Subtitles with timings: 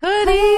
[0.00, 0.57] Hoodies,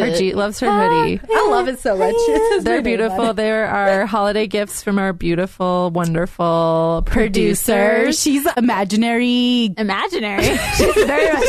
[0.00, 0.34] hoodie, hoodie.
[0.34, 1.20] Loves her hoodie.
[1.32, 2.14] I love it so much.
[2.64, 3.34] They're beautiful.
[3.34, 7.72] They're our holiday gifts from our beautiful, wonderful producer.
[8.04, 8.12] producer.
[8.12, 9.74] She's imaginary.
[9.76, 10.44] Imaginary.
[10.76, 11.44] She's very much.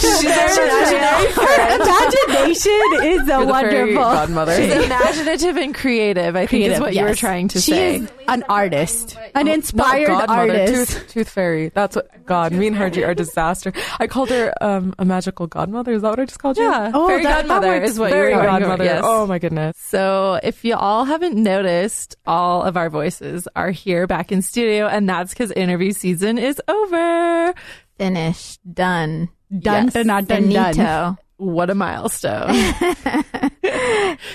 [0.00, 1.82] She's our imaginary friend.
[1.82, 2.72] Imagination
[3.02, 3.94] is a You're the wonderful.
[3.94, 4.56] godmother.
[4.56, 6.36] She's imaginative and creative.
[6.36, 7.18] I think Creative, is what you were yes.
[7.18, 7.96] trying to she say.
[7.96, 10.92] is an artist, an Not inspired godmother, artist.
[10.92, 11.68] Tooth, tooth fairy.
[11.70, 12.52] That's what God.
[12.52, 13.72] Me and Harji are a disaster.
[13.98, 15.92] I called her um, a magical godmother.
[15.92, 16.64] Is that what I just called you?
[16.64, 18.84] yeah, Oh, fairy that- that godmother works is what Fairy you were godmother.
[18.84, 19.02] Yes.
[19.04, 19.76] Oh my goodness.
[19.78, 24.86] So, if you all haven't noticed, all of our voices are here back in studio,
[24.86, 27.54] and that's because interview season is over.
[27.98, 28.60] Finished.
[28.74, 29.28] Done.
[29.56, 29.84] Done.
[29.84, 29.92] Yes.
[29.92, 30.74] dun, dun, dun, dun.
[30.74, 31.18] Finito.
[31.42, 32.52] What a milestone.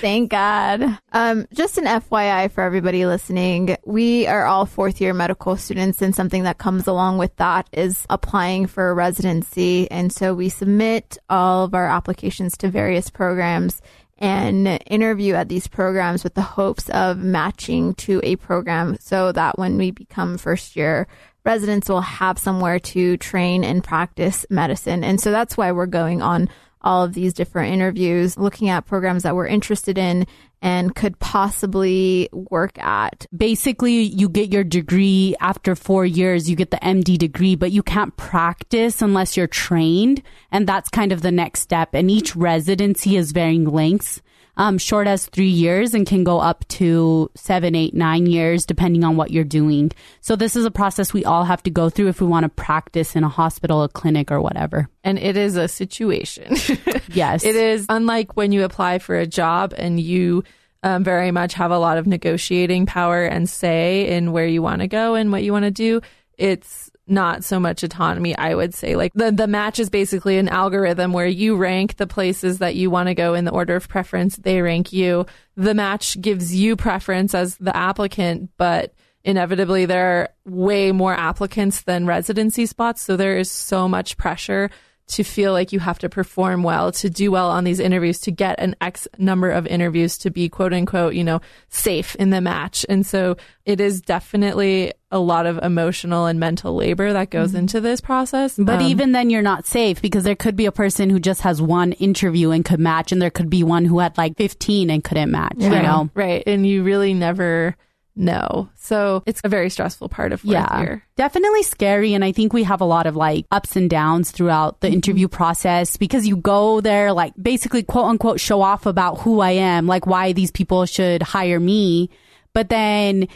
[0.02, 0.98] Thank God.
[1.10, 6.14] Um, just an FYI for everybody listening, we are all fourth year medical students, and
[6.14, 9.90] something that comes along with that is applying for a residency.
[9.90, 13.80] And so we submit all of our applications to various programs
[14.18, 19.58] and interview at these programs with the hopes of matching to a program so that
[19.58, 21.08] when we become first year
[21.44, 25.02] residents we'll have somewhere to train and practice medicine.
[25.02, 26.50] And so that's why we're going on
[26.82, 30.26] all of these different interviews, looking at programs that we're interested in
[30.60, 33.26] and could possibly work at.
[33.36, 37.82] Basically, you get your degree after four years, you get the MD degree, but you
[37.82, 40.22] can't practice unless you're trained.
[40.50, 41.90] And that's kind of the next step.
[41.94, 44.20] And each residency is varying lengths.
[44.58, 49.04] Um, short as three years and can go up to seven, eight, nine years, depending
[49.04, 49.92] on what you're doing.
[50.20, 52.48] So this is a process we all have to go through if we want to
[52.48, 54.88] practice in a hospital, a clinic, or whatever.
[55.04, 56.56] and it is a situation.
[57.10, 57.42] Yes.
[57.44, 60.44] It is unlike when you apply for a job and you
[60.82, 64.82] um, very much have a lot of negotiating power and say in where you want
[64.82, 66.00] to go and what you want to do.
[66.36, 68.96] It's not so much autonomy, I would say.
[68.96, 72.90] Like the, the match is basically an algorithm where you rank the places that you
[72.90, 74.36] want to go in the order of preference.
[74.36, 75.26] They rank you.
[75.56, 81.82] The match gives you preference as the applicant, but inevitably there are way more applicants
[81.82, 83.02] than residency spots.
[83.02, 84.70] So there is so much pressure
[85.08, 88.30] to feel like you have to perform well, to do well on these interviews, to
[88.30, 92.40] get an X number of interviews to be quote unquote, you know, safe in the
[92.40, 92.84] match.
[92.88, 97.80] And so it is definitely a lot of emotional and mental labor that goes into
[97.80, 98.56] this process.
[98.58, 101.40] But Um, even then, you're not safe because there could be a person who just
[101.40, 104.90] has one interview and could match, and there could be one who had like 15
[104.90, 106.10] and couldn't match, you know?
[106.14, 106.42] right.
[106.46, 107.76] And you really never
[108.18, 108.68] know.
[108.76, 110.80] So it's a very stressful part of Yeah.
[110.80, 111.04] year.
[111.16, 112.14] Definitely scary.
[112.14, 114.94] And I think we have a lot of like ups and downs throughout the mm-hmm.
[114.94, 119.52] interview process because you go there, like basically quote unquote show off about who I
[119.52, 122.10] am, like why these people should hire me.
[122.52, 123.28] But then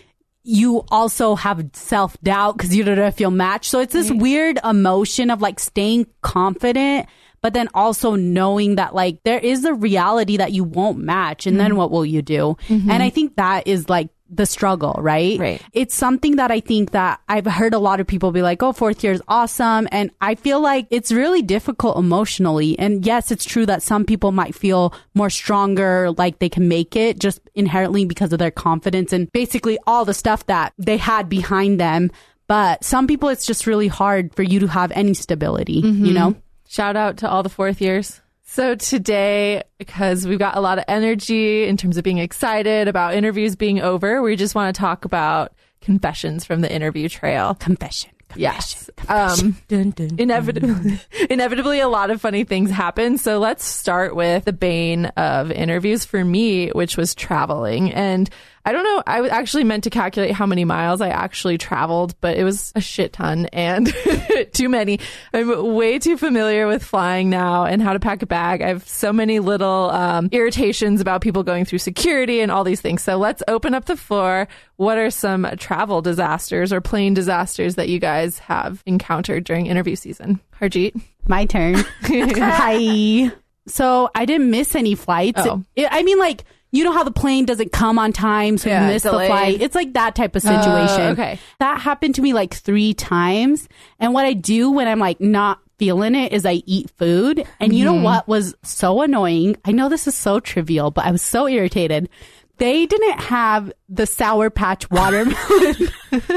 [0.44, 3.68] you also have self doubt because you don't know if you'll match.
[3.68, 7.06] So it's this weird emotion of like staying confident,
[7.40, 11.46] but then also knowing that like there is a reality that you won't match.
[11.46, 11.78] And then mm-hmm.
[11.78, 12.56] what will you do?
[12.68, 12.90] Mm-hmm.
[12.90, 15.38] And I think that is like the struggle, right?
[15.38, 15.62] Right.
[15.72, 18.72] It's something that I think that I've heard a lot of people be like, oh,
[18.72, 19.86] fourth year is awesome.
[19.92, 22.78] And I feel like it's really difficult emotionally.
[22.78, 26.96] And yes, it's true that some people might feel more stronger, like they can make
[26.96, 31.28] it just inherently because of their confidence and basically all the stuff that they had
[31.28, 32.10] behind them.
[32.48, 36.14] But some people, it's just really hard for you to have any stability, you mm-hmm.
[36.14, 36.36] know?
[36.68, 38.21] Shout out to all the fourth years.
[38.52, 43.14] So today, because we've got a lot of energy in terms of being excited about
[43.14, 47.54] interviews being over, we just want to talk about confessions from the interview trail.
[47.54, 48.10] Confession.
[48.36, 48.90] Yes.
[49.08, 53.16] Um, inevitably, inevitably, a lot of funny things happen.
[53.16, 57.90] So let's start with the bane of interviews for me, which was traveling.
[57.90, 58.28] And
[58.64, 62.14] I don't know, I was actually meant to calculate how many miles I actually traveled,
[62.20, 63.92] but it was a shit ton and
[64.52, 65.00] too many.
[65.34, 68.62] I'm way too familiar with flying now and how to pack a bag.
[68.62, 72.80] I have so many little um, irritations about people going through security and all these
[72.80, 73.02] things.
[73.02, 74.46] So let's open up the floor.
[74.76, 79.96] What are some travel disasters or plane disasters that you guys have encountered during interview
[79.96, 80.38] season?
[80.60, 81.00] Harjeet?
[81.26, 81.74] My turn.
[82.02, 83.30] Hi.
[83.66, 85.40] So I didn't miss any flights.
[85.44, 85.62] Oh.
[85.76, 88.86] It- I mean, like, you know how the plane doesn't come on time, so Yeah,
[88.86, 89.24] you miss delayed.
[89.30, 89.60] the flight.
[89.60, 91.12] It's like that type of oh, situation.
[91.12, 91.38] okay.
[91.60, 93.68] That happened to me like three times.
[94.00, 97.46] And what I do when I'm like not feeling it is I eat food.
[97.60, 98.04] And you know mm-hmm.
[98.04, 99.56] what was so annoying?
[99.64, 102.08] I know this is so trivial, but I was so irritated.
[102.56, 105.88] They didn't have the Sour Patch watermelon.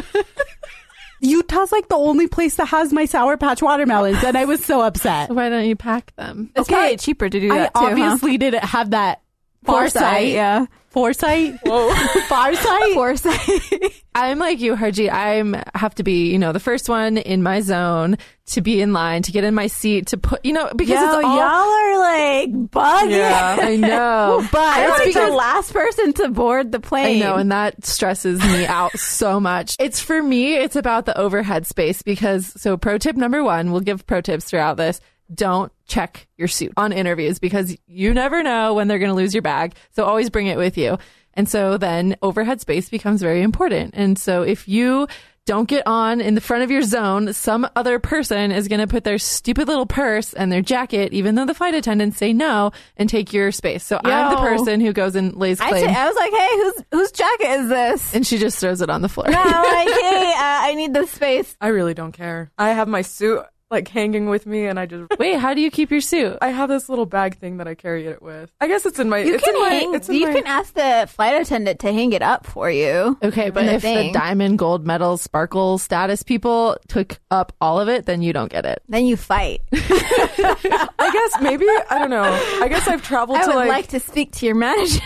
[1.22, 4.82] Utah's like the only place that has my Sour Patch watermelons, and I was so
[4.82, 5.30] upset.
[5.30, 6.52] Why don't you pack them?
[6.56, 6.74] It's Okay.
[6.76, 7.80] probably cheaper to do I that too.
[7.80, 7.86] huh?
[7.92, 9.22] obviously didn't have that
[9.65, 10.01] foresight.
[10.01, 10.65] Foresight, yeah.
[10.89, 11.89] foresight, Whoa.
[12.27, 12.94] farsight.
[12.94, 14.01] Foresight.
[14.15, 15.12] I'm like you, Harji.
[15.12, 18.17] I'm have to be, you know, the first one in my zone
[18.47, 21.03] to be in line to get in my seat to put, you know, because Yo,
[21.03, 21.21] it's all.
[21.21, 23.12] y'all are like bugging.
[23.12, 23.57] Yeah.
[23.59, 27.17] I know, but I it's was because the last person to board the plane.
[27.17, 29.75] I know, and that stresses me out so much.
[29.79, 33.81] It's for me, it's about the overhead space because, so pro tip number one, we'll
[33.81, 35.01] give pro tips throughout this.
[35.33, 39.33] Don't check your suit on interviews because you never know when they're going to lose
[39.33, 39.75] your bag.
[39.92, 40.98] So always bring it with you.
[41.33, 43.94] And so then overhead space becomes very important.
[43.95, 45.07] And so if you
[45.45, 48.88] don't get on in the front of your zone, some other person is going to
[48.88, 52.72] put their stupid little purse and their jacket, even though the flight attendants say no,
[52.98, 53.83] and take your space.
[53.83, 55.88] So I'm the person who goes and lays I, claim.
[55.88, 58.16] t- I was like, hey, whose whose jacket is this?
[58.16, 59.27] and she just throws it on the floor.
[59.27, 61.56] And I'm like, hey, uh, I need this space.
[61.62, 62.51] I really don't care.
[62.57, 63.44] I have my suit
[63.75, 66.38] like hanging with me, and I just Wait, how do you keep your suit?
[66.42, 68.51] I have this little bag thing that I carry it with.
[68.62, 69.19] I guess it's in my.
[69.19, 69.95] You it's can in my, hang.
[69.95, 73.18] It's in You my, can ask the flight attendant to hang it up for you.
[73.22, 74.07] Okay, but the if thing.
[74.07, 78.51] the diamond, gold medal, sparkle status people took up all of it, then you don't
[78.51, 78.81] get it.
[78.88, 79.62] Then you fight.
[79.74, 82.24] I guess maybe I don't know.
[82.24, 85.01] I guess I've traveled I to would like, like, to speak to your manager.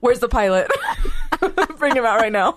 [0.00, 0.70] Where's the pilot?
[1.78, 2.56] Bring him out right now.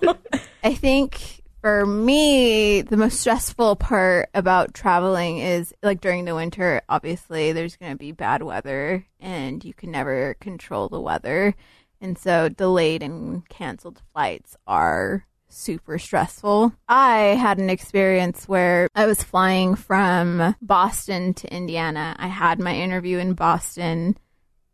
[0.63, 1.34] I think
[1.65, 7.75] for me, the most stressful part about traveling is like during the winter, obviously, there's
[7.75, 11.55] going to be bad weather and you can never control the weather.
[11.99, 16.71] And so delayed and canceled flights are super stressful.
[16.87, 22.15] I had an experience where I was flying from Boston to Indiana.
[22.19, 24.19] I had my interview in Boston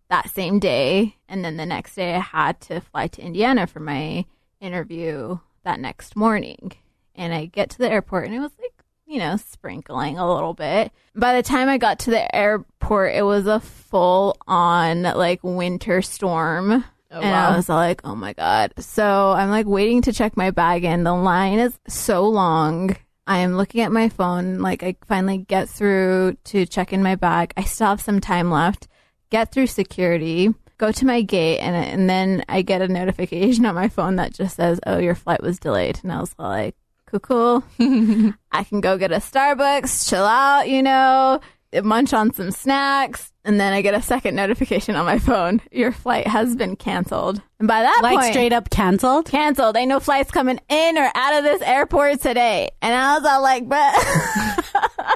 [0.10, 1.16] that same day.
[1.30, 4.26] And then the next day, I had to fly to Indiana for my
[4.60, 6.74] interview that next morning.
[7.16, 8.74] And I get to the airport, and it was like,
[9.06, 10.92] you know, sprinkling a little bit.
[11.16, 16.02] By the time I got to the airport, it was a full on like winter
[16.02, 16.86] storm.
[17.14, 18.74] Oh, and I was like, oh my God.
[18.80, 21.04] So I'm like waiting to check my bag in.
[21.04, 22.96] The line is so long.
[23.28, 24.60] I am looking at my phone.
[24.60, 27.54] Like, I finally get through to check in my bag.
[27.56, 28.88] I still have some time left.
[29.30, 33.76] Get through security, go to my gate, and, and then I get a notification on
[33.76, 36.00] my phone that just says, oh, your flight was delayed.
[36.02, 36.76] And I was like,
[37.06, 37.64] cool, cool.
[38.52, 41.40] I can go get a Starbucks, chill out, you know,
[41.84, 43.32] munch on some snacks.
[43.46, 45.62] And then I get a second notification on my phone.
[45.72, 47.42] Your flight has been canceled.
[47.60, 49.28] And by that Like point, straight up canceled.
[49.28, 49.78] canceled.
[49.78, 52.72] Ain't no flights coming in or out of this airport today.
[52.82, 53.78] And I was all like, but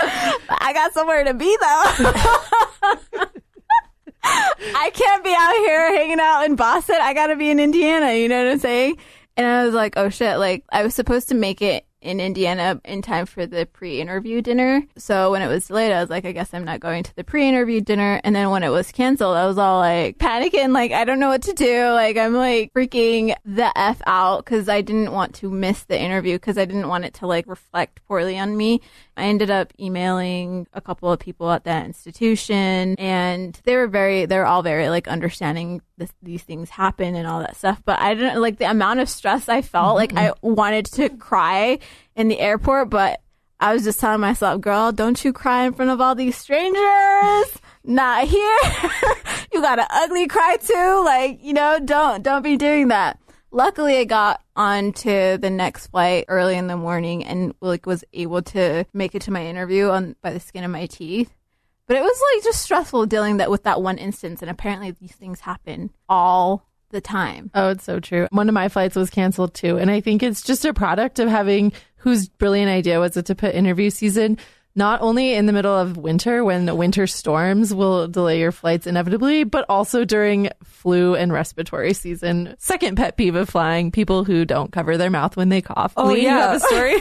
[0.00, 3.26] I got somewhere to be though.
[4.74, 6.96] I can't be out here hanging out in Boston.
[7.00, 8.12] I got to be in Indiana.
[8.12, 8.98] You know what I'm saying?
[9.36, 10.38] And I was like, oh shit.
[10.38, 14.40] Like, I was supposed to make it in Indiana in time for the pre interview
[14.40, 14.82] dinner.
[14.96, 17.24] So when it was delayed, I was like, I guess I'm not going to the
[17.24, 18.20] pre interview dinner.
[18.22, 21.28] And then when it was canceled, I was all like panicking, like, I don't know
[21.28, 21.90] what to do.
[21.90, 26.36] Like, I'm like freaking the F out because I didn't want to miss the interview
[26.36, 28.80] because I didn't want it to like reflect poorly on me.
[29.16, 34.26] I ended up emailing a couple of people at that institution and they were very,
[34.26, 37.82] they're all very like understanding this, these things happen and all that stuff.
[37.84, 39.96] But I didn't like the amount of stress I felt.
[39.96, 40.18] Like mm-hmm.
[40.18, 41.78] I wanted to cry
[42.14, 43.20] in the airport, but
[43.58, 47.58] I was just telling myself, girl, don't you cry in front of all these strangers.
[47.84, 48.58] Not here.
[49.52, 51.02] you got an ugly cry too.
[51.04, 53.18] Like, you know, don't, don't be doing that.
[53.50, 58.42] Luckily, I got onto the next flight early in the morning and like was able
[58.42, 61.32] to make it to my interview on by the skin of my teeth.
[61.86, 65.12] But it was like just stressful dealing that with that one instance, and apparently these
[65.12, 67.50] things happen all the time.
[67.54, 68.28] Oh, it's so true.
[68.30, 69.78] One of my flights was canceled too.
[69.78, 73.34] And I think it's just a product of having whose brilliant idea was it to
[73.34, 74.38] put interview season
[74.76, 79.42] not only in the middle of winter when winter storms will delay your flights inevitably,
[79.42, 82.54] but also during flu and respiratory season.
[82.58, 85.94] Second pet peeve of flying people who don't cover their mouth when they cough.
[85.96, 86.52] Oh, Lee, you yeah.
[86.52, 86.96] have a story?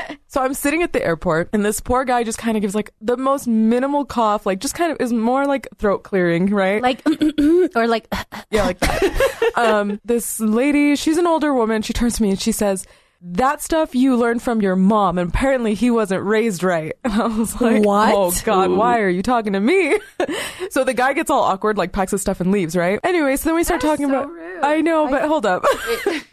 [0.36, 2.92] So I'm sitting at the airport, and this poor guy just kind of gives like
[3.00, 6.82] the most minimal cough, like just kind of is more like throat clearing, right?
[6.82, 7.00] Like,
[7.74, 8.06] or like,
[8.50, 9.52] yeah, like that.
[9.56, 11.80] um, this lady, she's an older woman.
[11.80, 12.86] She turns to me and she says,
[13.22, 17.28] "That stuff you learned from your mom, and apparently he wasn't raised right." And I
[17.28, 18.14] was like, What?
[18.14, 19.98] Oh God, why are you talking to me?"
[20.70, 23.00] so the guy gets all awkward, like packs his stuff and leaves, right?
[23.04, 24.30] Anyway, so then we start talking so about.
[24.30, 24.62] rude.
[24.62, 25.64] I know, but hold up.
[26.06, 26.26] It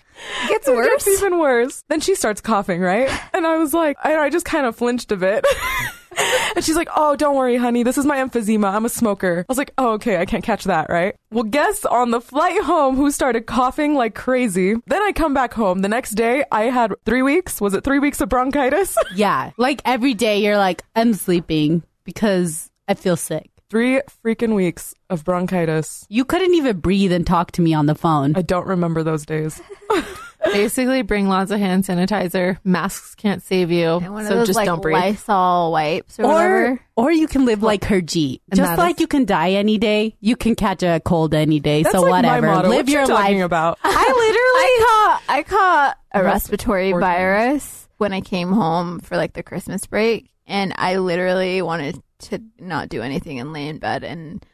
[0.75, 0.87] worse.
[1.05, 1.83] gets even worse.
[1.89, 3.09] Then she starts coughing, right?
[3.33, 5.45] And I was like, I, I just kind of flinched a bit.
[6.55, 7.83] and she's like, Oh, don't worry, honey.
[7.83, 8.73] This is my emphysema.
[8.73, 9.39] I'm a smoker.
[9.39, 10.17] I was like, Oh, okay.
[10.17, 11.15] I can't catch that, right?
[11.31, 14.75] Well, guess on the flight home who started coughing like crazy.
[14.87, 15.79] Then I come back home.
[15.81, 17.59] The next day, I had three weeks.
[17.59, 18.97] Was it three weeks of bronchitis?
[19.15, 23.49] yeah, like every day you're like, I'm sleeping because I feel sick.
[23.69, 26.05] Three freaking weeks of bronchitis.
[26.07, 28.35] You couldn't even breathe and talk to me on the phone.
[28.35, 29.59] I don't remember those days.
[30.51, 32.57] Basically, bring lots of hand sanitizer.
[32.63, 34.97] Masks can't save you, And one of so those just like don't breathe.
[34.97, 36.79] Lysol wipes or, Or, whatever.
[36.97, 38.41] or you can live like Harji.
[38.53, 41.83] Just like is- you can die any day, you can catch a cold any day.
[41.83, 42.47] That's so like whatever.
[42.47, 42.69] my motto.
[42.69, 43.45] Live what your you talking life.
[43.45, 43.79] about?
[43.83, 47.01] I literally caught I caught a Respiratory respiratory times.
[47.01, 52.39] virus when I came home for like the Christmas break, and I literally wanted to
[52.59, 54.45] not do anything and lay in bed, and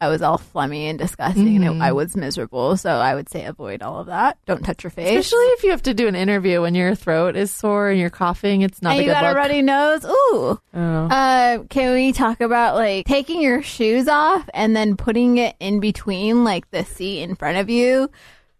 [0.00, 2.76] I was all phlegmy and disgusting, and it, I was miserable.
[2.76, 4.38] So I would say avoid all of that.
[4.46, 5.08] Don't touch your face.
[5.08, 8.08] Especially if you have to do an interview when your throat is sore and you're
[8.08, 9.36] coughing, it's not and a you good got a look.
[9.36, 10.04] runny nose.
[10.04, 10.60] Ooh.
[10.72, 11.06] Oh.
[11.10, 15.80] Uh, can we talk about like taking your shoes off and then putting it in
[15.80, 18.08] between like the seat in front of you?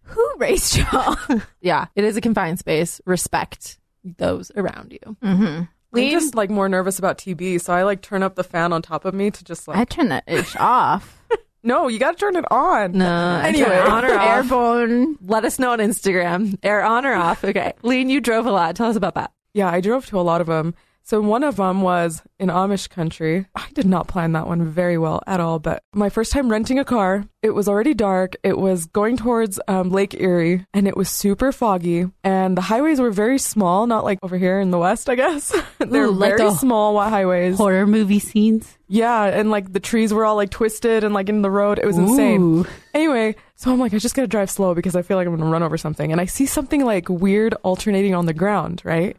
[0.02, 1.16] Who raised y'all?
[1.61, 3.00] Yeah, it is a confined space.
[3.04, 5.16] Respect those around you.
[5.23, 5.62] mm-hmm.
[5.95, 8.83] I'm just like more nervous about TB, so I like turn up the fan on
[8.83, 9.76] top of me to just like.
[9.78, 11.17] I turn that ish off.
[11.62, 12.92] No, you got to turn it on.
[12.92, 13.78] No, Anyway.
[13.78, 14.28] on or off.
[14.36, 15.16] Airborne.
[15.26, 16.58] Let us know on Instagram.
[16.62, 17.44] Air on or off.
[17.44, 18.76] Okay, Lean, you drove a lot.
[18.76, 19.32] Tell us about that.
[19.54, 20.74] Yeah, I drove to a lot of them.
[21.08, 23.46] So one of them was in Amish country.
[23.54, 26.78] I did not plan that one very well at all, but my first time renting
[26.78, 28.36] a car, it was already dark.
[28.42, 33.00] It was going towards um, Lake Erie and it was super foggy and the highways
[33.00, 35.50] were very small, not like over here in the West, I guess.
[35.78, 37.56] They're Ooh, like very small wa- highways.
[37.56, 38.76] Horror movie scenes.
[38.86, 41.78] Yeah, and like the trees were all like twisted and like in the road.
[41.78, 42.42] It was insane.
[42.42, 42.66] Ooh.
[42.92, 45.50] Anyway, so I'm like, I just gotta drive slow because I feel like I'm gonna
[45.50, 46.12] run over something.
[46.12, 49.16] And I see something like weird alternating on the ground, right?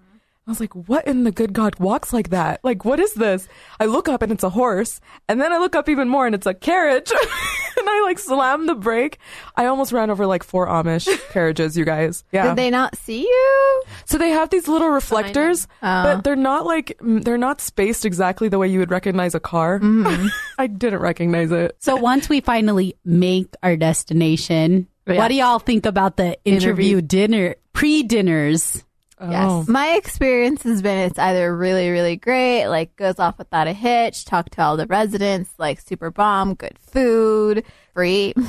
[0.50, 2.60] I was like, what in the good God walks like that?
[2.64, 3.48] Like, what is this?
[3.80, 5.00] I look up and it's a horse.
[5.28, 7.12] And then I look up even more and it's a carriage.
[7.78, 9.20] and I like slam the brake.
[9.56, 12.24] I almost ran over like four Amish carriages, you guys.
[12.32, 12.48] Yeah.
[12.48, 13.84] Did they not see you?
[14.06, 16.04] So they have these little reflectors, Oh.
[16.04, 19.80] but they're not like they're not spaced exactly the way you would recognize a car.
[19.80, 20.30] Mm-hmm.
[20.58, 21.76] I didn't recognize it.
[21.78, 25.18] So once we finally make our destination, Yeah.
[25.18, 28.84] what do y'all think about the interview dinner, pre-dinners?
[29.22, 29.30] Oh.
[29.30, 29.68] Yes.
[29.68, 34.24] My experience has been it's either really, really great, like goes off without a hitch,
[34.26, 38.34] talk to all the residents, like super bomb, good food, free.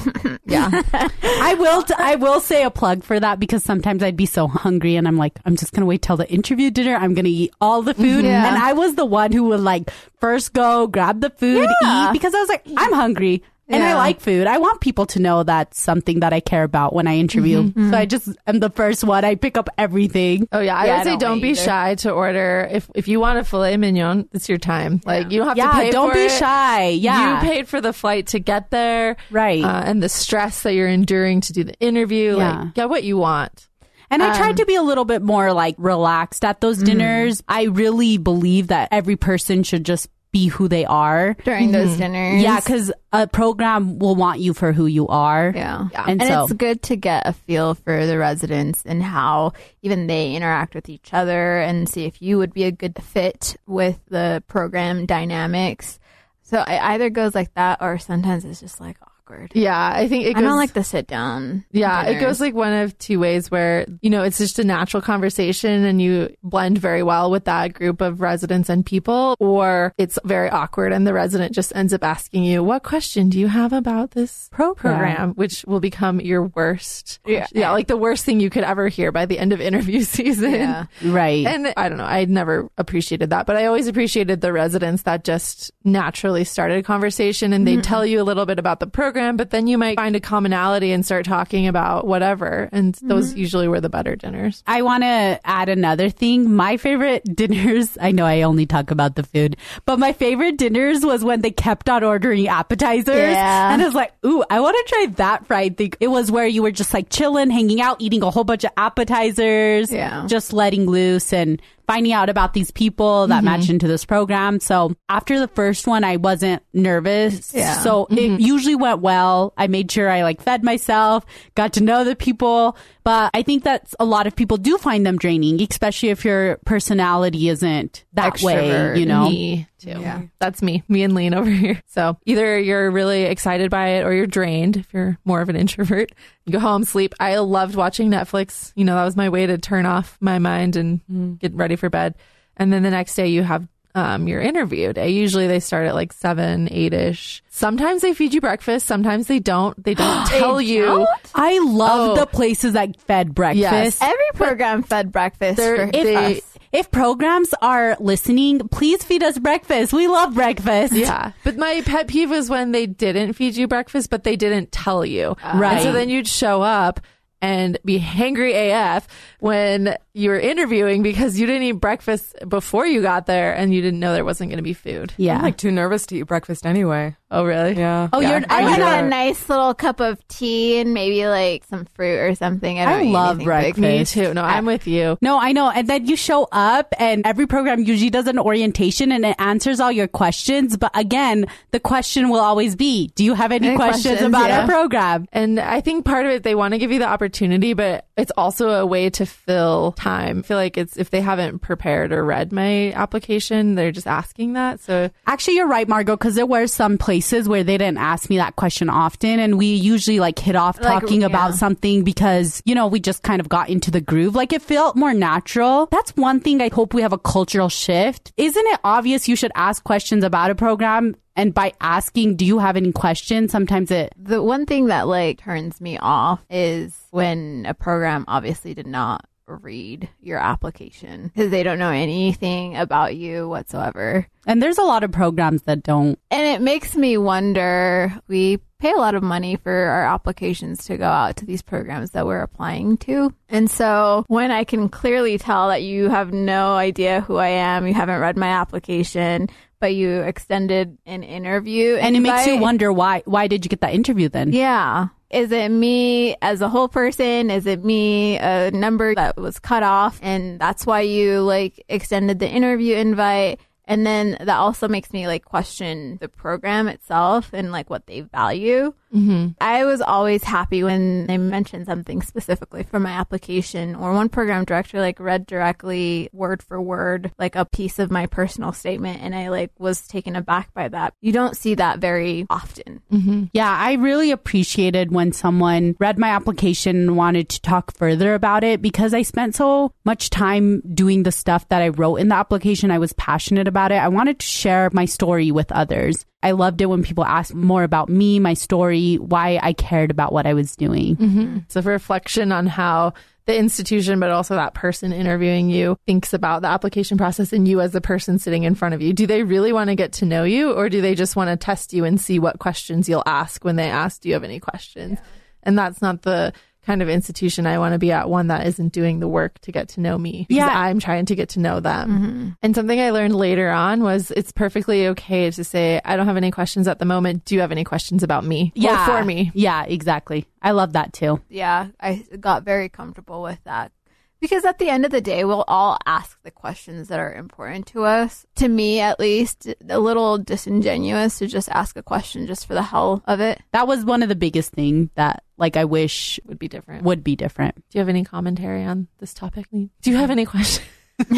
[0.47, 0.69] Yeah,
[1.23, 1.83] I will.
[1.83, 5.07] T- I will say a plug for that because sometimes I'd be so hungry and
[5.07, 6.97] I'm like, I'm just gonna wait till the interview dinner.
[6.97, 8.49] I'm gonna eat all the food, Yeah.
[8.49, 12.09] and I was the one who would like first go grab the food, Yeah.
[12.09, 13.45] eat because I was like, I'm hungry.
[13.71, 14.47] And I like food.
[14.47, 17.73] I want people to know that's something that I care about when I interview.
[17.75, 19.25] So I just am the first one.
[19.25, 20.49] I pick up everything.
[20.53, 21.63] Oh yeah, I Yeah, would I say don't don't be either.
[21.63, 22.69] shy to order.
[22.71, 25.01] If if you want a filet mignon, it's your time.
[25.05, 25.91] Like you don't have to Yeah, pay.
[25.91, 26.33] don't be it.
[26.33, 26.89] shy.
[26.89, 27.43] Yeah.
[27.43, 29.63] you paid for the flight to get there, Right.
[29.65, 32.37] Uh, and the stress that you're enduring to do the interview.
[32.39, 32.61] Yeah.
[32.63, 33.69] Like get what you want.
[34.13, 37.43] And I Um, tried to be a little bit more like relaxed at those dinners.
[37.49, 41.35] I really believe that every person should just be who they are.
[41.45, 41.73] during mm-hmm.
[41.73, 42.43] those dinners.
[42.43, 45.53] Yeah, because a program will want you for who you are.
[45.55, 45.89] Yeah.
[46.07, 50.07] And And, so- it's good to get a feel for the residents and how even
[50.07, 53.99] they interact with each other and see if you would be a good fit with
[54.09, 55.99] the program dynamics.
[56.43, 58.97] So it either goes like that or sometimes it's just like
[59.31, 59.53] awkward.
[59.55, 60.43] Yeah, I think it I goes.
[60.43, 61.65] don't like the sit down.
[61.73, 65.01] Yeah, it goes like one of two ways where, you know, it's just a natural
[65.01, 70.19] conversation and you blend very well with that group of residents and people, or it's
[70.25, 73.73] very awkward and the resident just ends up asking you, What question do you have
[73.73, 75.35] about this program?
[75.35, 77.21] Which will become your worst.
[77.27, 77.47] Yeah.
[77.53, 80.53] Yeah, like the worst thing you could ever hear by the end of interview season.
[80.53, 80.85] Yeah.
[81.05, 81.47] Right.
[81.47, 85.25] And I don't know, I never appreciated that, but I always appreciated the residents that
[85.25, 87.83] just naturally started a conversation and they'd mm-hmm.
[87.83, 90.93] tell you a little bit about the program, but then you might find a commonality
[90.93, 92.69] and start talking about whatever.
[92.73, 93.39] And those mm-hmm.
[93.39, 94.63] usually were the better dinners.
[94.67, 96.55] I want to add another thing.
[96.55, 101.05] My favorite dinners, I know I only talk about the food, but my favorite dinners
[101.05, 103.15] was when they kept on ordering appetizers.
[103.15, 103.73] Yeah.
[103.73, 105.93] And I was like, ooh, I want to try that fried thing.
[106.01, 108.71] It was where you were just like chilling, hanging out, eating a whole bunch of
[108.77, 110.27] appetizers, Yeah.
[110.27, 113.47] just letting loose and finding out about these people that mm-hmm.
[113.47, 114.61] match into this program.
[114.61, 117.53] So after the first one, I wasn't nervous.
[117.53, 117.81] Yeah.
[117.81, 118.41] So it mm-hmm.
[118.41, 119.53] usually went well.
[119.57, 122.77] I made sure I like fed myself, got to know the people.
[123.03, 126.59] But I think that a lot of people do find them draining, especially if your
[126.65, 129.29] personality isn't that way, you know?
[129.29, 130.01] Me too.
[130.01, 130.23] Yeah.
[130.39, 131.81] That's me, me and Lean over here.
[131.87, 135.57] So either you're really excited by it or you're drained if you're more of an
[135.61, 136.13] introvert.
[136.45, 137.15] You go home, sleep.
[137.19, 138.73] I loved watching Netflix.
[138.77, 141.35] You know, that was my way to turn off my mind and mm-hmm.
[141.35, 142.15] get ready for bed.
[142.57, 145.11] And then the next day you have um, your interview day.
[145.11, 147.43] Usually they start at like seven, eight ish.
[147.49, 148.87] Sometimes they feed you breakfast.
[148.87, 149.83] Sometimes they don't.
[149.83, 151.07] They don't tell you.
[151.35, 152.21] I love Oh.
[152.21, 153.61] the places that fed breakfast.
[153.61, 154.03] Yes.
[154.03, 156.41] Every program fed breakfast They're- for they- us.
[156.73, 159.93] if programs are listening, please feed us breakfast.
[159.93, 160.93] We love breakfast.
[160.95, 161.33] Yeah.
[161.45, 165.05] But my pet peeve was when they didn't feed you breakfast, but they didn't tell
[165.05, 165.37] you.
[165.55, 165.75] Right.
[165.75, 167.01] And so then you'd show up
[167.43, 169.09] and be hangry AF
[169.41, 173.81] when you were interviewing because you didn't eat breakfast before you got there and you
[173.81, 175.15] didn't know there wasn't going to be food.
[175.17, 175.37] Yeah.
[175.37, 177.17] I'm like too nervous to eat breakfast anyway.
[177.33, 177.77] Oh, really?
[177.77, 178.09] Yeah.
[178.13, 178.41] Oh, you're.
[178.51, 182.35] I I like a nice little cup of tea and maybe like some fruit or
[182.35, 182.81] something.
[182.81, 183.45] I, don't I love anything big.
[183.77, 184.17] breakfast.
[184.17, 184.35] Me too.
[184.35, 185.17] No, I'm with you.
[185.23, 185.71] No, I know.
[185.71, 189.79] And then you show up and every program usually does an orientation and it answers
[189.79, 190.77] all your questions.
[190.77, 194.27] But again, the question will always be, do you have any, Any questions, questions?
[194.29, 194.63] about Yeah.
[194.63, 195.29] our program?
[195.33, 198.33] And I think part of it, they want to give you the opportunity, but it's
[198.37, 200.10] also a way to fill time.
[200.11, 204.55] I feel like it's if they haven't prepared or read my application, they're just asking
[204.55, 204.81] that.
[204.81, 208.37] So Actually, you're right, Margot, because there were some places where they didn't ask me
[208.39, 209.39] that question often.
[209.39, 211.29] And we usually like hit off Like, talking yeah.
[211.29, 214.35] about something because, you know, we just kind of got into the groove.
[214.35, 215.87] Like it felt more natural.
[215.91, 218.33] That's one thing I hope we have a cultural shift.
[218.37, 221.17] Isn't it obvious you should ask questions about a program?
[221.37, 223.53] And by asking, do you have any questions?
[223.53, 228.75] Sometimes it The one thing that like turns me off is when a program obviously
[228.75, 229.25] did not
[229.57, 234.27] read your application because they don't know anything about you whatsoever.
[234.47, 236.19] And there's a lot of programs that don't.
[236.31, 240.97] And it makes me wonder we pay a lot of money for our applications to
[240.97, 243.33] go out to these programs that we're applying to.
[243.49, 247.87] And so when I can clearly tell that you have no idea who I am,
[247.87, 249.49] you haven't read my application,
[249.81, 253.83] but you extended an interview And it makes you wonder why why did you get
[253.83, 254.53] that interview then?
[254.53, 255.09] yeah.
[255.31, 257.51] Is it me as a whole person?
[257.51, 262.41] Is it me a number that was cut off and that's why you like extended
[262.41, 263.61] the interview invite?
[263.91, 268.21] And then that also makes me like question the program itself and like what they
[268.21, 268.95] value.
[269.13, 269.49] mm-hmm.
[269.61, 274.65] I was always happy when they mentioned something specifically for my application or one program
[274.65, 279.35] director like read directly word for word like a piece of my personal statement and
[279.35, 281.13] I like was taken aback by that.
[281.21, 283.03] You don't see that very often.
[283.13, 283.47] Mm-hmm.
[283.53, 288.63] Yeah, I really appreciated when someone read my application and wanted to talk further about
[288.63, 292.37] it because I spent so much time doing the stuff that I wrote in the
[292.37, 292.93] application.
[292.93, 293.97] I was passionate about it.
[293.97, 296.25] I wanted to share my story with others.
[296.43, 300.33] I loved it when people asked more about me, my story, why I cared about
[300.33, 301.17] what I was doing.
[301.17, 301.59] Mm-hmm.
[301.69, 303.15] So, for reflection on how
[303.47, 307.81] the institution, but also that person interviewing you, thinks about the application process and you
[307.81, 309.13] as the person sitting in front of you.
[309.13, 311.57] Do they really want to get to know you, or do they just want to
[311.57, 314.61] test you and see what questions you'll ask when they ask, Do you have any
[314.61, 315.19] questions?
[315.63, 316.53] And that's not the
[316.85, 319.73] kind of institution I want to be at, one that isn't doing the work to
[319.73, 320.47] get to know me.
[320.49, 320.69] Yeah.
[320.69, 322.11] I'm trying to get to know them.
[322.11, 322.49] Mm-hmm.
[322.63, 326.37] And something I learned later on was it's perfectly okay to say, I don't have
[326.37, 327.45] any questions at the moment.
[327.45, 328.73] Do you have any questions about me?
[329.05, 329.51] Or for me?
[329.55, 330.47] Yeah, exactly.
[330.63, 331.41] I love that too.
[331.49, 333.93] yeah, I got very comfortable with that.
[334.41, 337.87] Because at the end of the day, we'll all ask the questions that are important
[337.89, 338.47] to us.
[338.57, 342.83] To me, at least, a little disingenuous to just ask a question just for the
[342.83, 343.61] hell of it.
[343.73, 347.05] That was one of the biggest things that like I wish Would be different.
[347.05, 347.75] would be different.
[347.75, 349.67] Do you have any commentary on this topic?
[349.71, 350.87] Do you have any questions?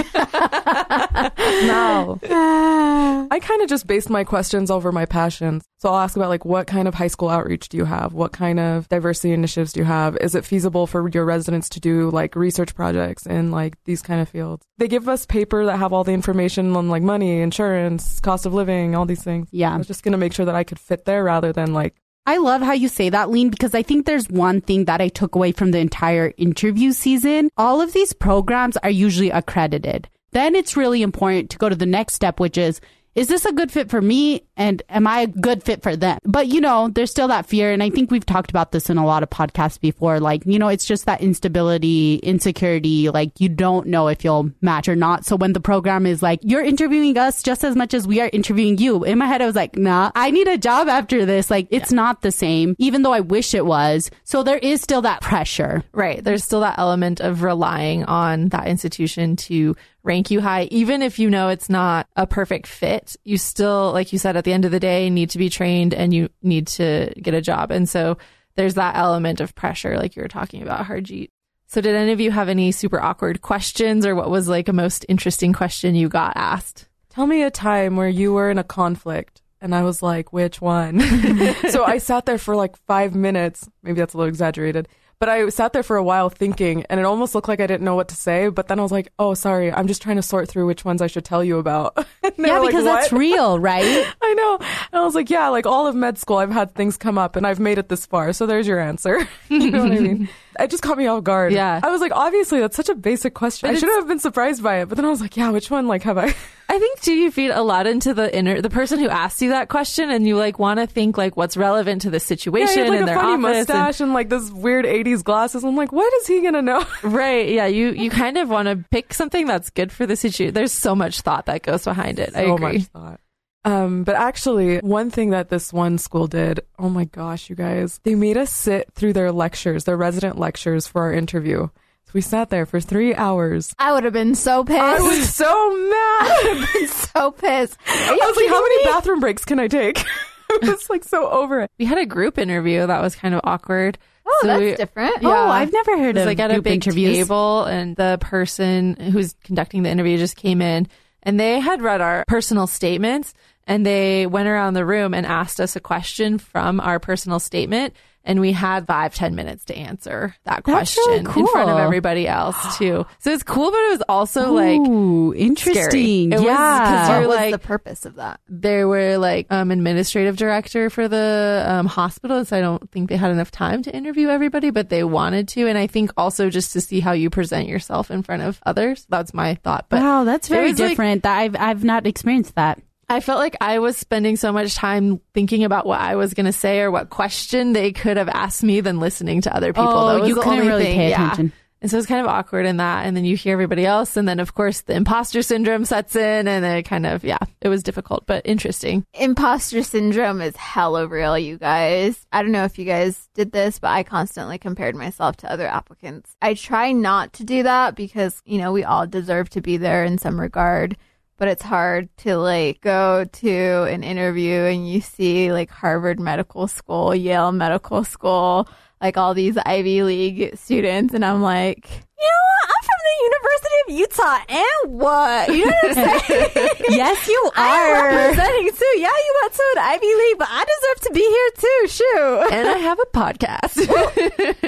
[1.67, 2.19] no.
[3.31, 5.65] I kind of just based my questions over my passions.
[5.79, 8.12] So I'll ask about like what kind of high school outreach do you have?
[8.12, 10.17] What kind of diversity initiatives do you have?
[10.19, 14.21] Is it feasible for your residents to do like research projects in like these kind
[14.21, 14.65] of fields?
[14.79, 18.55] They give us paper that have all the information on like money, insurance, cost of
[18.55, 19.49] living, all these things.
[19.51, 19.75] Yeah.
[19.75, 21.95] I was just going to make sure that I could fit there rather than like
[22.25, 25.09] I love how you say that, Lean, because I think there's one thing that I
[25.09, 27.51] took away from the entire interview season.
[27.57, 30.09] All of these programs are usually accredited.
[30.33, 32.81] Then it's really important to go to the next step, which is,
[33.14, 34.42] is this a good fit for me?
[34.57, 36.18] And am I a good fit for them?
[36.25, 37.71] But you know, there's still that fear.
[37.71, 40.18] And I think we've talked about this in a lot of podcasts before.
[40.18, 43.11] Like, you know, it's just that instability, insecurity.
[43.11, 45.27] Like you don't know if you'll match or not.
[45.27, 48.31] So when the program is like, you're interviewing us just as much as we are
[48.33, 49.05] interviewing you.
[49.05, 51.51] In my head, I was like, nah, I need a job after this.
[51.51, 54.11] Like it's not the same, even though I wish it was.
[54.25, 55.83] So there is still that pressure.
[55.92, 56.25] Right.
[56.25, 60.65] There's still that element of relying on that institution to rank you high.
[60.65, 64.45] Even if you know it's not a perfect fit, you still, like you said, at
[64.45, 67.41] the end of the day, need to be trained and you need to get a
[67.41, 67.71] job.
[67.71, 68.19] And so
[68.57, 71.31] there's that element of pressure, like you were talking about, Harjeet.
[71.67, 74.75] So did any of you have any super awkward questions or what was like a
[74.75, 76.88] most interesting question you got asked?
[77.09, 79.41] Tell me a time where you were in a conflict.
[79.61, 81.01] And I was like, which one?
[81.71, 83.69] so I sat there for like five minutes.
[83.83, 84.88] Maybe that's a little exaggerated.
[85.22, 87.85] But I sat there for a while thinking, and it almost looked like I didn't
[87.85, 88.48] know what to say.
[88.48, 89.70] But then I was like, oh, sorry.
[89.70, 92.04] I'm just trying to sort through which ones I should tell you about.
[92.38, 93.85] Yeah, were like, because that's real, right?
[94.22, 94.58] I know.
[94.61, 97.37] And I was like, yeah, like all of med school, I've had things come up
[97.37, 98.32] and I've made it this far.
[98.32, 99.28] So there's your answer.
[99.48, 100.28] you know what I mean?
[100.58, 101.52] It just caught me off guard.
[101.52, 101.78] Yeah.
[101.82, 103.70] I was like, obviously, that's such a basic question.
[103.70, 104.88] I shouldn't have been surprised by it.
[104.88, 105.87] But then I was like, yeah, which one?
[105.87, 106.35] Like, have I?
[106.74, 109.50] I think too you feed a lot into the inner the person who asks you
[109.50, 112.68] that question and you like want to think like what's relevant to the Yeah, situation
[112.74, 115.22] he had like and a their funny office and- mustache and, like this weird '80s
[115.22, 115.64] glasses.
[115.64, 116.82] I'm like, what is he gonna know?
[117.02, 120.54] right yeah you you kind of want to pick something that's good for the situation
[120.54, 123.20] there's so much thought that goes behind it I so agree much thought.
[123.64, 128.00] Um, but actually, one thing that this one school did, oh my gosh, you guys,
[128.02, 131.68] they made us sit through their lectures, their resident lectures for our interview.
[132.12, 133.75] So we sat there for three hours.
[133.79, 134.79] I would have been so pissed.
[134.79, 136.68] I was so mad.
[136.75, 137.79] been so pissed.
[137.88, 138.92] I was like, how many me?
[138.92, 139.98] bathroom breaks can I take?
[140.53, 141.70] I was like so over it.
[141.79, 143.96] we had a group interview that was kind of awkward
[144.27, 145.22] Oh, So that's we- different.
[145.22, 145.29] Yeah.
[145.31, 147.16] Oh, I've never heard It was of like at a group big interviews.
[147.16, 150.88] table, and the person who's conducting the interview just came in,
[151.25, 153.33] and they had read our personal statements,
[153.66, 157.94] and they went around the room and asked us a question from our personal statement,
[158.25, 161.79] and we had five ten minutes to answer that That's question really in front of
[161.79, 163.05] everybody else too.
[163.18, 166.31] So it's cool, but it was also like Ooh, interesting.
[166.31, 167.11] Was- 'cause yeah.
[167.11, 168.40] you're What was like- the purpose of that?
[168.48, 173.16] there were like um administrative director for the um hospital so i don't think they
[173.16, 176.72] had enough time to interview everybody but they wanted to and i think also just
[176.72, 180.22] to see how you present yourself in front of others that's my thought but wow,
[180.25, 181.22] that's very like- different.
[181.25, 182.81] that I've I've not experienced that.
[183.12, 186.46] I felt like i was spending so much time thinking about what i was going
[186.46, 189.88] to say or what question they could have asked me than listening to other people
[189.88, 190.96] oh, That was you the couldn't really thing.
[190.98, 191.33] pay Yeah.
[191.33, 191.53] attention.
[191.81, 193.07] And so it's kind of awkward in that.
[193.07, 194.16] And then you hear everybody else.
[194.16, 196.46] And then, of course, the imposter syndrome sets in.
[196.46, 199.05] And it kind of, yeah, it was difficult, but interesting.
[199.14, 202.25] Imposter syndrome is hella real, you guys.
[202.31, 205.66] I don't know if you guys did this, but I constantly compared myself to other
[205.66, 206.37] applicants.
[206.40, 210.05] I try not to do that because, you know, we all deserve to be there
[210.05, 210.96] in some regard.
[211.42, 216.68] But it's hard to like go to an interview and you see like Harvard Medical
[216.68, 218.68] School, Yale Medical School,
[219.00, 222.70] like all these Ivy League students, and I'm like, you know what?
[222.70, 225.48] I'm from the University of Utah, and what?
[225.48, 226.68] You know what I'm saying?
[226.90, 228.16] yes, you I'm are.
[228.16, 228.94] representing too.
[228.98, 231.88] Yeah, you went to an Ivy League, but I deserve to be here too.
[231.88, 232.52] Shoot.
[232.52, 233.88] And I have a podcast.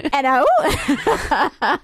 [0.15, 1.79] And I oh.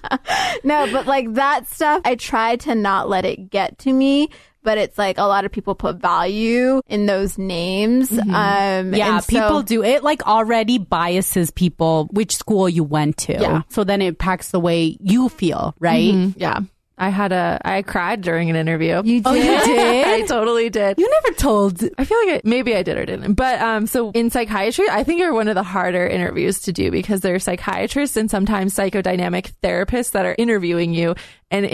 [0.64, 4.30] no, but like that stuff, I try to not let it get to me.
[4.62, 8.12] But it's like a lot of people put value in those names.
[8.12, 13.16] Um, Yeah, and so- people do it like already biases people which school you went
[13.18, 13.32] to.
[13.32, 13.62] Yeah.
[13.68, 16.14] So then it impacts the way you feel, right?
[16.36, 16.60] yeah.
[17.02, 19.00] I had a, I cried during an interview.
[19.02, 19.64] You Oh, you did?
[19.64, 20.06] did?
[20.22, 20.98] I totally did.
[20.98, 21.82] You never told.
[21.96, 23.32] I feel like I, maybe I did or didn't.
[23.36, 26.90] But um, so in psychiatry, I think you're one of the harder interviews to do
[26.90, 31.14] because there are psychiatrists and sometimes psychodynamic therapists that are interviewing you,
[31.50, 31.64] and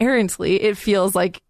[0.00, 1.40] inherently it feels like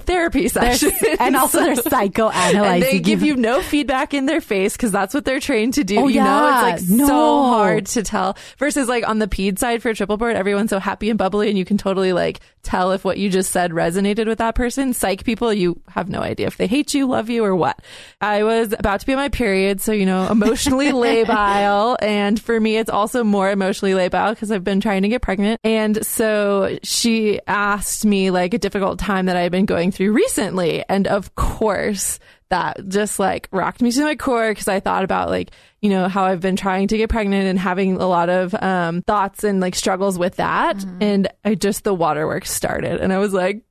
[0.00, 0.82] therapy There's-
[1.20, 5.12] and also they're psychoanalyzing and they give you no feedback in their face because that's
[5.14, 5.98] what they're trained to do.
[5.98, 8.36] Oh, you know, it's like so hard to tell.
[8.58, 11.58] Versus like on the ped side for triple board, everyone's so happy and bubbly, and
[11.58, 14.94] you can totally like tell if what you just said resonated with that person.
[14.94, 17.80] Psych people, you have no idea if they hate you, love you, or what.
[18.20, 22.58] I was about to be on my period, so you know, emotionally labile, and for
[22.58, 26.78] me, it's also more emotionally labile because I've been trying to get pregnant, and so
[26.82, 31.06] she asked me like a difficult time that I had been going through recently, and
[31.06, 32.18] of course
[32.50, 36.06] that just like rocked me to my core because I thought about like, you know,
[36.06, 39.58] how I've been trying to get pregnant and having a lot of um, thoughts and
[39.58, 40.84] like struggles with that.
[41.00, 43.64] And I just, the waterworks started and I was like.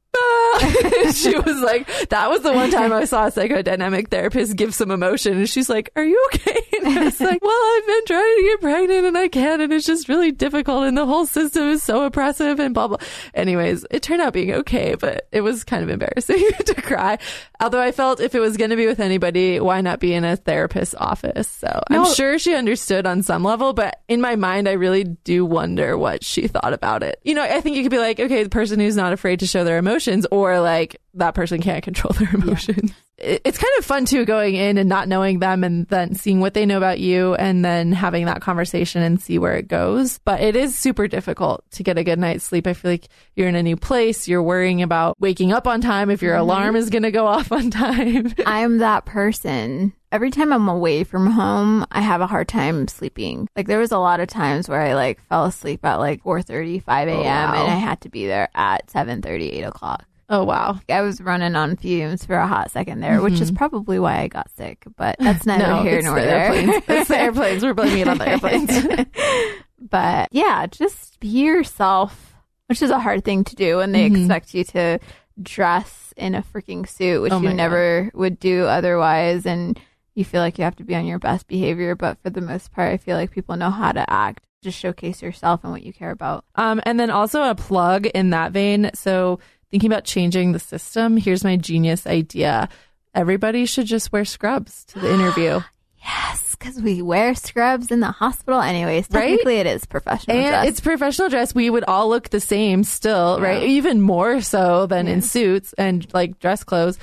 [1.14, 4.92] she was like, that was the one time I saw a psychodynamic therapist give some
[4.92, 5.38] emotion.
[5.38, 6.58] And she's like, Are you okay?
[6.82, 9.62] And I was like, Well, I've been trying to get pregnant and I can't.
[9.62, 10.86] And it's just really difficult.
[10.86, 12.98] And the whole system is so oppressive and blah, blah.
[13.34, 17.18] Anyways, it turned out being okay, but it was kind of embarrassing to cry.
[17.60, 20.24] Although I felt if it was going to be with anybody, why not be in
[20.24, 21.48] a therapist's office?
[21.48, 22.04] So No.
[22.04, 25.98] I'm sure she understood on some level, but in my mind, I really do wonder
[25.98, 27.20] what she thought about it.
[27.24, 29.48] You know, I think you could be like, okay, the person who's not afraid to
[29.48, 32.92] show their emotions, or like that person can't control their emotions.
[33.18, 36.40] It- It's kind of fun too going in and not knowing them and then seeing
[36.40, 40.18] what they know about you and then having that conversation and see where it goes.
[40.26, 42.66] But it is super difficult to get a good night's sleep.
[42.66, 44.28] I feel like you're in a new place.
[44.28, 46.42] You're worrying about waking up on time if your mm-hmm.
[46.42, 48.34] alarm is going to go off on time.
[48.48, 49.94] I'm that person.
[50.12, 53.48] Every time I'm away from home, I have a hard time sleeping.
[53.56, 56.84] Like there was a lot of times where I like fell asleep at like 4:30,
[56.84, 57.20] 5 a.m.
[57.20, 57.54] Oh, wow.
[57.54, 60.06] and I had to be there at 7:30, 8 o'clock.
[60.32, 60.80] Oh, wow.
[60.90, 64.28] I was running on fumes for a hot second there, which is probably why I
[64.28, 64.84] got sick.
[64.98, 65.76] But that's neither Mm-hmm.
[65.76, 66.40] No, here nor the there.
[66.54, 66.84] airplanes.
[66.88, 67.64] It's the airplanes.
[67.64, 69.08] We're blaming it on the airplanes.
[69.80, 72.36] but yeah, just be yourself,
[72.68, 74.18] which is a hard thing to do when they Mhm.
[74.20, 75.00] expect you to
[75.42, 77.56] dress in a freaking suit, which Oh you God.
[77.58, 79.46] never would do otherwise.
[79.46, 79.80] And
[80.14, 81.96] you feel like you have to be on your best behavior.
[81.96, 85.24] But for the most part, I feel like people know how to act just showcase
[85.24, 86.46] yourself and what you care about.
[86.54, 88.92] Um, and then also a plug in that vein.
[88.94, 89.40] So
[89.72, 92.70] thinking about changing the system, here's my genius idea.
[93.16, 95.62] Everybody should just wear scrubs to the interview.
[96.04, 98.60] Yes, because we wear scrubs in the hospital.
[98.60, 99.30] Anyways, Right?
[99.30, 100.68] technically it is professional And dress.
[100.68, 101.54] it's professional dress.
[101.54, 103.62] We would all look the same still, right?
[103.62, 106.98] Even more so than in suits and like dress clothes.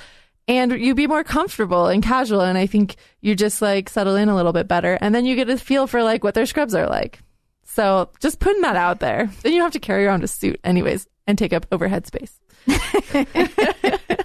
[0.49, 2.41] And you'd be more comfortable and casual.
[2.41, 4.97] And I think you just like settle in a little bit better.
[4.99, 7.19] And then you get a feel for like what their scrubs are like.
[7.63, 9.29] So just putting that out there.
[9.43, 12.37] Then you don't have to carry around a suit anyways and take up overhead space.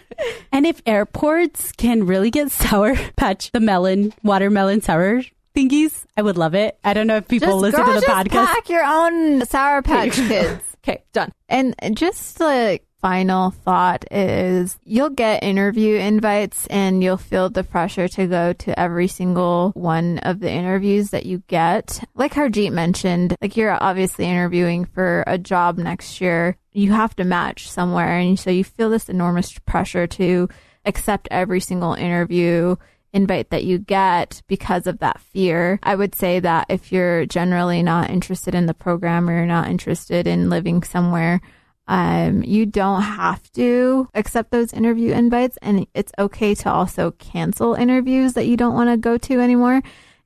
[0.53, 5.23] And if airports can really get sour patch the melon, watermelon sour
[5.55, 6.79] thingies, I would love it.
[6.85, 8.47] I don't know if people just, listen girl, to the just podcast.
[8.47, 10.63] pack your own Sour Patch Kids.
[10.85, 11.33] Okay, done.
[11.49, 18.09] And just like final thought is you'll get interview invites and you'll feel the pressure
[18.09, 22.03] to go to every single one of the interviews that you get.
[22.15, 26.57] Like Harjeet mentioned, like you're obviously interviewing for a job next year.
[26.73, 28.17] You have to match somewhere.
[28.17, 30.49] And so you feel this enormous pressure to
[30.87, 32.77] accept every single interview
[33.13, 35.79] invite that you get because of that fear.
[35.83, 39.69] I would say that if you're generally not interested in the program or you're not
[39.69, 41.43] interested in living somewhere,
[41.87, 47.75] um, you don't have to accept those interview invites, and it's okay to also cancel
[47.75, 49.83] interviews that you don't want to go to anymore.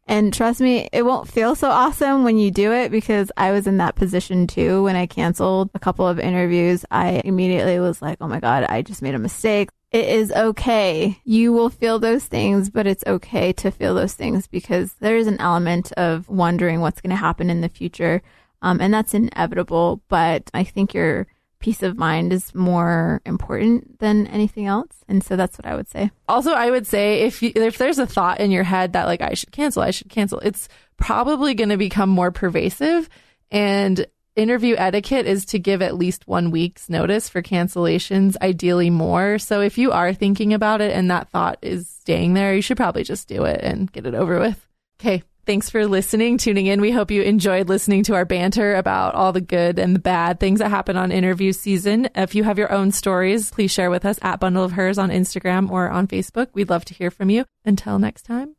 [0.08, 3.66] And trust me, it won't feel so awesome when you do it because I was
[3.66, 4.82] in that position too.
[4.82, 8.80] When I canceled a couple of interviews, I immediately was like, oh my God, I
[8.80, 9.68] just made a mistake.
[9.90, 11.20] It is okay.
[11.24, 15.26] You will feel those things, but it's okay to feel those things because there is
[15.26, 18.22] an element of wondering what's going to happen in the future.
[18.62, 20.00] Um, and that's inevitable.
[20.08, 21.26] But I think your
[21.60, 25.04] peace of mind is more important than anything else.
[25.08, 26.10] And so that's what I would say.
[26.28, 29.20] Also, I would say if you, if there's a thought in your head that like
[29.20, 33.08] I should cancel, I should cancel, it's probably going to become more pervasive.
[33.50, 39.38] And interview etiquette is to give at least one week's notice for cancellations, ideally more.
[39.38, 42.76] So if you are thinking about it and that thought is staying there, you should
[42.76, 44.64] probably just do it and get it over with.
[45.00, 45.22] Okay.
[45.48, 46.82] Thanks for listening, tuning in.
[46.82, 50.38] We hope you enjoyed listening to our banter about all the good and the bad
[50.40, 52.10] things that happen on interview season.
[52.14, 55.08] If you have your own stories, please share with us at Bundle of Hers on
[55.08, 56.48] Instagram or on Facebook.
[56.52, 57.46] We'd love to hear from you.
[57.64, 58.56] Until next time.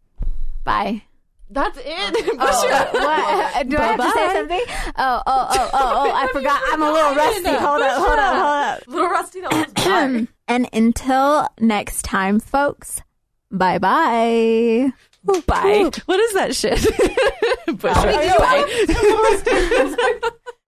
[0.63, 1.04] Bye.
[1.52, 1.86] That's it.
[1.86, 3.69] Oh, what?
[3.69, 4.63] Do I have to say something?
[4.97, 6.12] Oh, oh, oh, oh, oh!
[6.12, 6.60] I forgot.
[6.71, 7.49] I'm a little rusty.
[7.49, 8.88] Hold up, hold up, hold up.
[8.88, 10.28] Little Rusty, that was bad.
[10.47, 13.04] And until next time, folks,
[13.52, 14.91] bye bye.
[15.23, 15.89] Bye.
[16.05, 16.79] What is that shit?
[17.77, 17.93] Bush.
[20.23, 20.29] Bye.